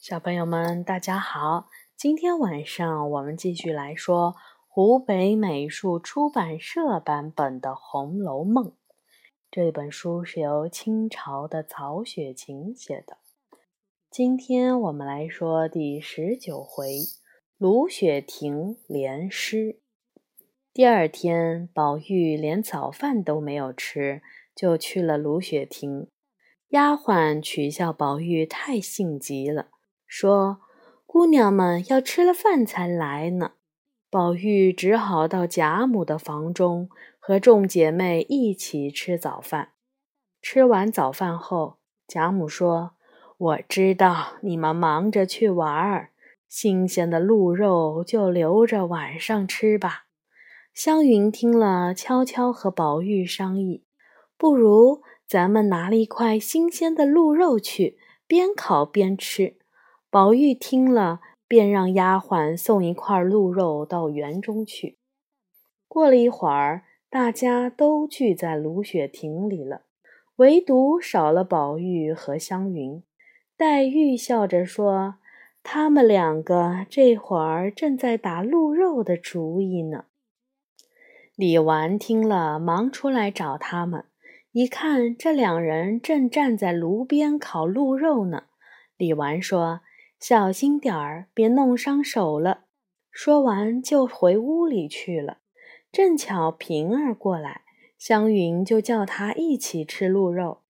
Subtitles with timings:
[0.00, 1.68] 小朋友们，大家好！
[1.96, 4.36] 今天晚上我们继续来说
[4.68, 8.66] 湖北美术出版社版本的《红楼梦》。
[9.50, 13.18] 这本书是由清朝的曹雪芹写的。
[14.08, 16.98] 今天我们来说第十九回：
[17.58, 19.80] 卢雪亭联诗。
[20.72, 24.22] 第二天，宝玉连早饭都没有吃，
[24.54, 26.06] 就去了卢雪亭。
[26.68, 29.70] 丫鬟取笑宝玉太性急了，
[30.08, 30.58] 说
[31.06, 33.52] ：“姑娘们要吃了饭才来呢。”
[34.10, 36.88] 宝玉只好到贾母的房中，
[37.20, 39.68] 和众姐妹一起吃早饭。
[40.40, 41.76] 吃完早饭后，
[42.06, 42.92] 贾母说
[43.36, 46.10] ：“我知道你们忙着去玩儿，
[46.48, 50.06] 新鲜的鹿肉就留着晚上吃吧。”
[50.72, 53.84] 湘云听了，悄悄和宝玉商议
[54.38, 59.57] ：“不如……”咱们拿了一块新鲜的鹿肉去，边烤边吃。
[60.10, 64.96] 宝玉听了，便让丫鬟送一块鹿肉到园中去。
[65.86, 69.82] 过了一会儿，大家都聚在芦雪亭里了，
[70.36, 73.02] 唯独少了宝玉和湘云。
[73.54, 75.16] 黛玉笑着说
[75.62, 80.06] ：“他们两个这会儿正在打鹿肉的主意呢。”
[81.36, 84.06] 李纨听了，忙出来找他们。
[84.52, 88.44] 一看，这两人正站在炉边烤鹿肉呢。
[88.96, 89.82] 李纨说
[90.20, 92.64] ：“小心点儿，别弄伤手了。”
[93.10, 95.38] 说完就回屋里去了。
[95.90, 97.62] 正巧平儿过来，
[97.98, 100.60] 湘云就叫她一起吃鹿肉。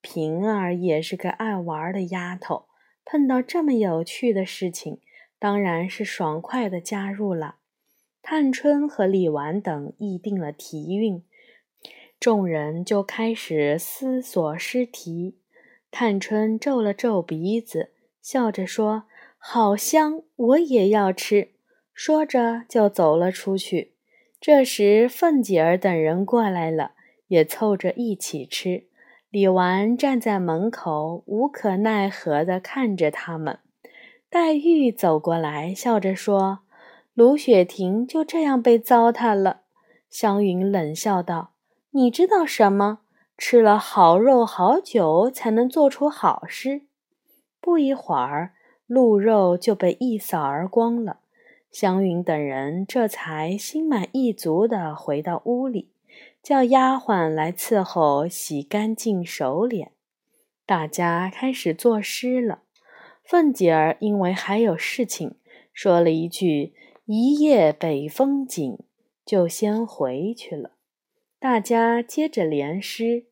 [0.00, 2.66] 平儿也是个爱玩的丫头，
[3.04, 5.00] 碰到这么有趣的事情，
[5.38, 7.56] 当然是爽快的加入了。
[8.22, 11.22] 探春和李纨等议定了题韵。
[12.20, 15.38] 众人就开始思索诗题。
[15.90, 17.92] 探春皱了皱鼻子，
[18.30, 19.04] 笑着说
[19.40, 21.52] ：“好香，我也要吃。”
[21.94, 23.94] 说着就走了出去。
[24.38, 26.90] 这时凤姐儿等人过来了，
[27.28, 28.84] 也凑着一起吃。
[29.30, 33.60] 李纨站在门口，无可奈何地看着他们。
[34.28, 36.58] 黛玉走过来，笑着说
[37.14, 39.62] ：“卢雪亭就这样被糟蹋了。”
[40.10, 41.52] 湘云冷笑道。
[41.92, 42.98] 你知道什么？
[43.38, 46.82] 吃了好肉好酒，才能做出好事。
[47.68, 48.54] 不一会儿，
[48.86, 51.20] 鹿肉就被一扫而光了。
[51.70, 55.90] 湘云等人这才心满意足地回到屋里，
[56.42, 59.92] 叫丫鬟来伺候，洗干净手脸。
[60.64, 62.62] 大家开始作诗了。
[63.22, 65.34] 凤姐儿因为还有事情，
[65.74, 66.72] 说了一句
[67.04, 68.78] “一夜北风紧”，
[69.26, 70.70] 就先回去了。
[71.38, 73.26] 大家接着联诗，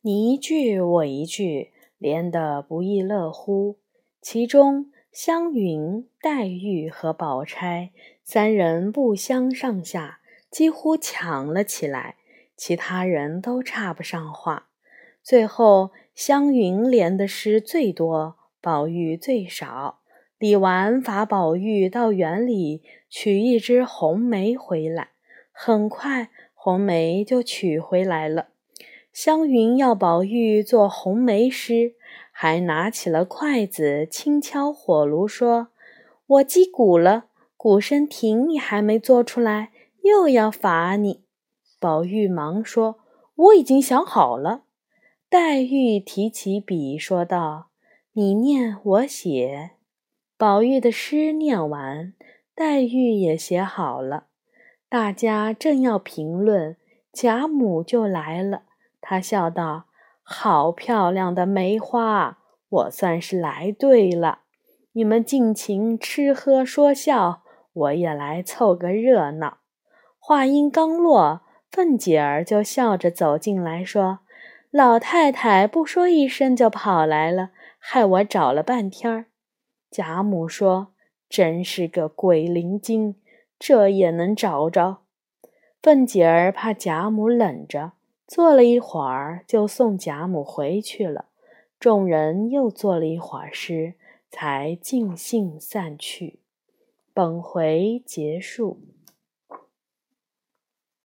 [0.00, 3.78] 你一句我一句，连得不亦乐乎。
[4.20, 7.90] 其中湘云、黛玉和宝钗
[8.24, 10.20] 三人不相上下，
[10.50, 12.16] 几乎抢了起来，
[12.56, 14.68] 其他人都插不上话。
[15.22, 20.00] 最后，湘云连的诗最多，宝玉最少。
[20.38, 25.10] 李纨罚宝玉到园里取一枝红梅回来，
[25.52, 26.30] 很快。
[26.60, 28.48] 红梅就取回来了。
[29.20, 31.96] 湘云要宝玉做红梅诗，
[32.30, 35.70] 还拿起了筷子轻敲火炉，说
[36.24, 37.24] ：“我击鼓了，
[37.56, 39.72] 鼓声停，你还没做出来，
[40.04, 41.24] 又要罚你。”
[41.80, 43.00] 宝玉忙说
[43.34, 44.62] ：“我已经想好了。”
[45.28, 47.70] 黛玉提起笔说道
[48.14, 49.72] ：“你念，我写。”
[50.38, 52.14] 宝玉的诗念完，
[52.54, 54.26] 黛玉也写好了。
[54.88, 56.76] 大家正要评论，
[57.12, 58.62] 贾母就来了。
[59.08, 59.84] 她笑道
[60.22, 64.40] ：“好漂亮的梅花，我算是来对了。
[64.92, 67.40] 你们尽情吃喝说笑，
[67.72, 69.60] 我也来凑个热闹。”
[70.20, 74.18] 话音刚落，凤姐儿就笑着走进来，说
[74.70, 79.24] ：“老太太不说一声就跑来了，害我找了半天。”
[79.90, 80.88] 贾母说
[81.30, 83.16] ：“真是个鬼灵精。”
[83.58, 84.98] 这也能找着？
[85.80, 87.92] 凤姐儿怕贾母冷着，
[88.28, 91.24] 坐了一会儿，就送贾母回去了。
[91.80, 93.94] 众人又坐了一会儿诗，
[94.30, 96.38] 才尽兴散去。
[97.14, 98.80] 本回结束。